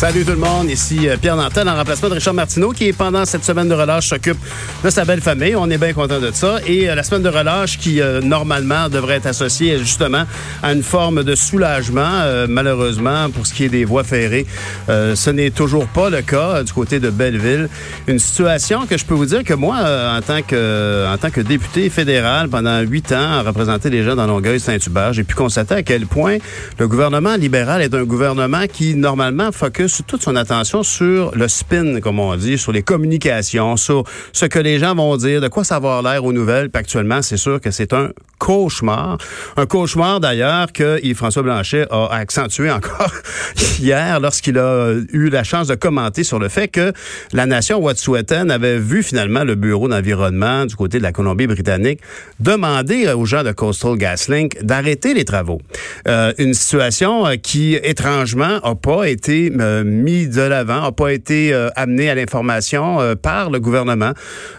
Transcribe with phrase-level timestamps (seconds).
[0.00, 3.26] Salut tout le monde, ici euh, Pierre Nantel en remplacement de Richard Martineau qui pendant
[3.26, 4.38] cette semaine de relâche s'occupe
[4.82, 5.54] de sa belle famille.
[5.54, 6.56] On est bien content de ça.
[6.66, 10.24] Et euh, la semaine de relâche qui euh, normalement devrait être associée justement
[10.62, 14.46] à une forme de soulagement, malheureusement pour ce qui est des voies ferrées,
[14.88, 17.68] ce n'est toujours pas le cas du côté de Belleville.
[18.06, 21.40] Une situation que je peux vous dire que moi, en tant que en tant que
[21.40, 25.82] député fédéral pendant huit ans, à représenter les gens dans Longueuil-Saint-Hubert, j'ai pu constater à
[25.82, 26.38] quel point
[26.78, 32.00] le gouvernement libéral est un gouvernement qui normalement focus toute son attention sur le spin,
[32.00, 35.64] comme on dit, sur les communications, sur ce que les gens vont dire, de quoi
[35.64, 36.70] ça va avoir l'air aux nouvelles.
[36.70, 39.18] Puis actuellement, c'est sûr que c'est un cauchemar.
[39.56, 43.12] Un cauchemar d'ailleurs que Yves-François Blanchet a accentué encore
[43.78, 46.92] hier lorsqu'il a eu la chance de commenter sur le fait que
[47.32, 52.00] la nation Wet'suwet'en avait vu finalement le bureau d'environnement du côté de la Colombie-Britannique
[52.40, 55.60] demander aux gens de Coastal GasLink d'arrêter les travaux.
[56.08, 61.12] Euh, une situation euh, qui étrangement a pas été euh, mis de l'avant, n'a pas
[61.12, 64.12] été euh, amené à l'information euh, par le gouvernement.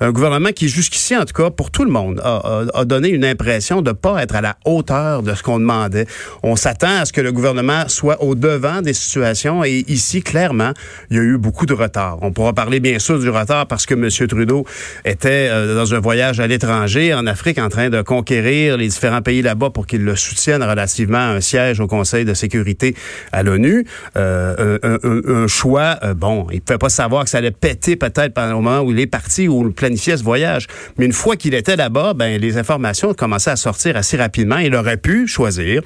[0.00, 3.82] Un gouvernement qui, jusqu'ici, en tout cas, pour tout le monde, a, donné une impression
[3.82, 6.06] de ne pas être à la hauteur de ce qu'on demandait.
[6.42, 10.72] On s'attend à ce que le gouvernement soit au devant des situations et ici, clairement,
[11.10, 12.18] il y a eu beaucoup de retard.
[12.22, 14.08] On pourra parler bien sûr du retard parce que M.
[14.28, 14.64] Trudeau
[15.04, 19.22] était euh, dans un voyage à l'étranger, en Afrique, en train de conquérir les différents
[19.22, 22.94] pays là-bas pour qu'ils le soutiennent relativement à un siège au Conseil de sécurité
[23.32, 23.86] à l'ONU.
[24.16, 24.78] Euh,
[25.46, 28.80] choix, euh, bon, il ne pouvait pas savoir que ça allait péter peut-être le moment
[28.80, 30.66] où il est parti ou planifiait ce voyage.
[30.98, 34.58] Mais une fois qu'il était là-bas, ben, les informations commencé à sortir assez rapidement.
[34.58, 35.82] Il aurait pu choisir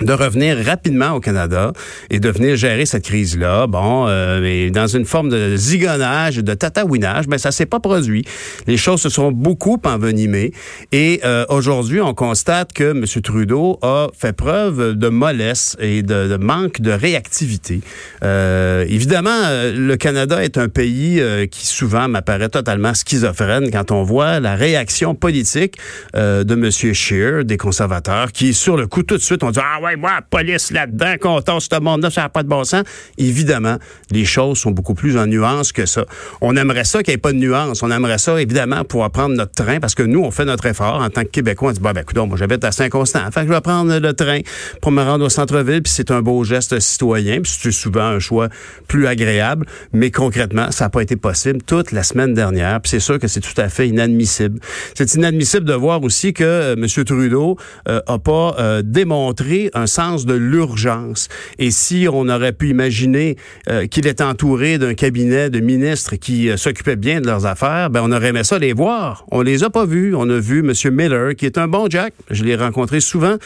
[0.00, 1.72] de revenir rapidement au Canada
[2.08, 3.66] et de venir gérer cette crise-là.
[3.66, 8.24] Bon, euh, dans une forme de zigonnage, de tatouinage, mais ça s'est pas produit.
[8.66, 10.52] Les choses se sont beaucoup envenimées
[10.92, 13.04] et euh, aujourd'hui, on constate que M.
[13.22, 17.80] Trudeau a fait preuve de mollesse et de, manque de réactivité.
[18.22, 23.90] Euh, évidemment, euh, le Canada est un pays euh, qui souvent m'apparaît totalement schizophrène quand
[23.90, 25.76] on voit la réaction politique
[26.14, 26.70] de M.
[26.70, 30.20] Scheer, des conservateurs, qui sur le coup tout de suite on dit ah ouais moi,
[30.28, 32.84] police là-dedans, qu'on ce monde-là, ça n'a pas de bon sens.
[33.18, 33.76] Évidemment,
[34.10, 36.04] les choses sont beaucoup plus en nuance que ça.
[36.40, 37.82] On aimerait ça qu'il n'y ait pas de nuance.
[37.82, 41.00] On aimerait ça, évidemment, pouvoir prendre notre train, parce que nous, on fait notre effort
[41.00, 41.70] en tant que Québécois.
[41.70, 43.30] On dit, bah, ben, écoute, moi, j'habite à Saint-Constant.
[43.30, 44.40] Fait que je vais prendre le train
[44.80, 48.18] pour me rendre au centre-ville, puis c'est un beau geste citoyen, puis c'est souvent un
[48.18, 48.48] choix
[48.88, 49.66] plus agréable.
[49.92, 53.28] Mais concrètement, ça n'a pas été possible toute la semaine dernière, puis c'est sûr que
[53.28, 54.60] c'est tout à fait inadmissible.
[54.94, 56.86] C'est inadmissible de voir aussi que euh, M.
[57.04, 57.56] Trudeau
[57.88, 61.28] euh, a pas euh, démontré un sens de l'urgence.
[61.58, 63.36] Et si on aurait pu imaginer
[63.68, 67.90] euh, qu'il est entouré d'un cabinet de ministres qui euh, s'occupaient bien de leurs affaires,
[67.90, 69.24] ben on aurait aimé ça les voir.
[69.30, 70.14] On les a pas vus.
[70.14, 70.72] On a vu M.
[70.94, 72.14] Miller, qui est un bon Jack.
[72.30, 73.36] Je l'ai rencontré souvent.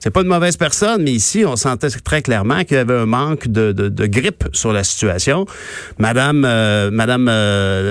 [0.00, 3.06] C'est pas une mauvaise personne, mais ici, on sentait très clairement qu'il y avait un
[3.06, 5.46] manque de, grippe sur la situation.
[5.98, 7.24] Madame, euh, Madame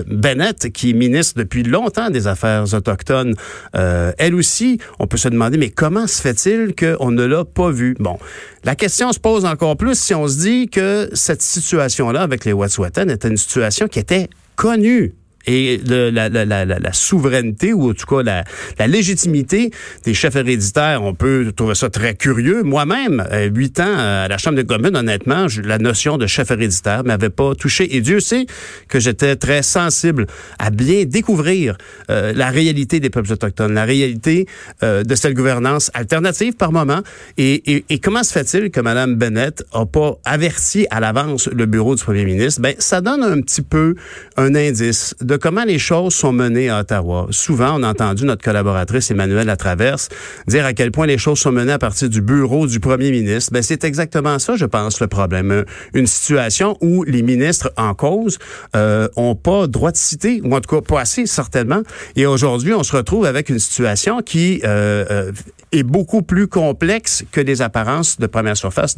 [0.08, 3.34] Bennett, qui est ministre depuis longtemps des Affaires autochtones,
[3.74, 7.70] elle aussi, on peut se demander, mais comment se fait-il qu'on ne l'a pas
[8.00, 8.18] Bon,
[8.64, 12.54] la question se pose encore plus si on se dit que cette situation-là avec les
[12.54, 15.14] Wet'suwet'en était une situation qui était connue
[15.46, 19.72] et la, la, la, la, souveraineté ou en tout cas la, légitimité
[20.04, 22.64] des chefs héréditaires, on peut trouver ça très curieux.
[22.64, 27.04] Moi-même, euh, huit ans à la Chambre des communes, honnêtement, la notion de chef héréditaire
[27.04, 27.96] m'avait pas touché.
[27.96, 28.46] Et Dieu sait
[28.88, 30.28] que j'étais très sensible
[30.60, 31.78] à bien découvrir
[32.10, 34.48] euh, la réalité des peuples autochtones, la réalité
[34.84, 37.02] euh, de cette gouvernance alternative par moment.
[37.38, 41.66] Et, et, et comment se fait-il que Mme Bennett a pas averti à l'avance le
[41.66, 42.62] bureau du premier ministre?
[42.62, 43.96] Ben, ça donne un petit peu
[44.38, 47.28] un indice comment les choses sont menées à Ottawa.
[47.32, 50.10] Souvent, on a entendu notre collaboratrice Emmanuelle Latraverse
[50.48, 53.52] dire à quel point les choses sont menées à partir du bureau du premier ministre.
[53.54, 55.66] Ben, c'est exactement ça, je pense, le problème.
[55.94, 58.40] Une situation où les ministres en cause
[58.76, 61.82] euh, ont pas droit de citer, ou en tout cas pas assez, certainement.
[62.16, 65.32] Et aujourd'hui, on se retrouve avec une situation qui euh, euh
[65.74, 68.96] est beaucoup plus complexe que les apparences de première surface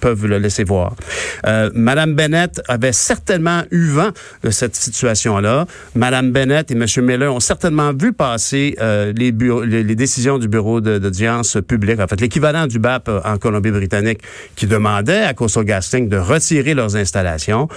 [0.00, 0.94] peuvent le laisser voir.
[1.46, 4.10] Euh, Madame Bennett avait certainement eu vent
[4.42, 5.66] de cette situation-là là.
[5.94, 6.86] Madame Bennett et M.
[7.04, 12.20] Miller ont certainement vu passer euh, les, les, décisions du bureau d'audience publique, en fait,
[12.20, 14.20] l'équivalent du BAP euh, en Colombie-Britannique,
[14.56, 17.68] qui demandait à Coastal GasLink de retirer leurs installations.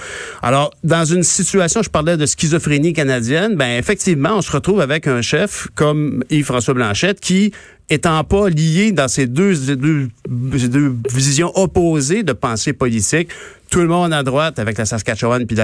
[0.42, 5.06] Alors, dans une situation, je parlais de schizophrénie canadienne, ben effectivement, on se retrouve avec
[5.06, 7.52] un chef comme Yves-François Blanchette qui
[7.90, 13.28] étant pas lié dans ces deux, deux, deux visions opposées de pensée politique,
[13.74, 15.56] tout le monde à droite avec la Saskatchewan puis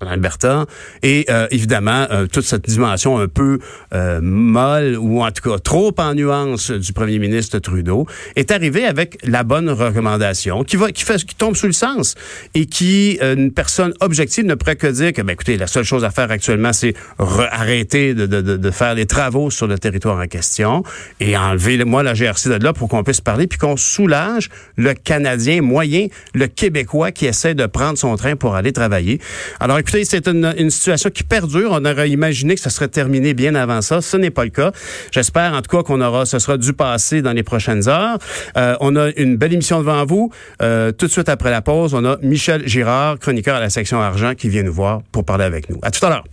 [0.00, 0.66] l'Alberta.
[1.02, 3.58] Et euh, évidemment, euh, toute cette dimension un peu
[3.92, 8.84] euh, molle ou en tout cas trop en nuance du premier ministre Trudeau est arrivé
[8.84, 12.14] avec la bonne recommandation qui va qui fait qui tombe sous le sens
[12.54, 16.04] et qui une personne objective ne pourrait que dire que ben écoutez la seule chose
[16.04, 20.26] à faire actuellement c'est arrêter de, de, de, faire des travaux sur le territoire en
[20.28, 20.84] question
[21.18, 24.94] et enlever moi la GRC de là pour qu'on puisse parler puis qu'on soulage le
[24.94, 29.20] Canadien moyen, le Québécois qui essaie de prendre son train pour aller travailler.
[29.60, 31.70] Alors écoutez, c'est une, situation qui perdure.
[31.72, 34.00] On aurait imaginé que ça serait terminé bien avant ça.
[34.00, 34.72] Ce n'est pas le cas.
[35.10, 38.18] J'espère en tout cas qu'on aura, ce sera dû passer dans les prochaines heures.
[38.56, 40.30] Euh, on a une belle émission devant vous.
[40.62, 44.00] Euh, tout de suite après la pause, on a Michel Girard, chroniqueur à la section
[44.00, 45.78] argent, qui vient nous voir pour parler avec nous.
[45.82, 46.24] À tout à l'heure.